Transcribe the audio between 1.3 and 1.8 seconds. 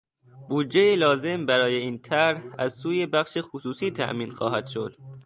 برای